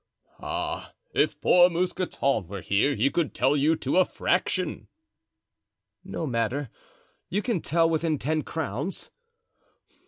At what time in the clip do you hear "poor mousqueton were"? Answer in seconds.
1.41-2.61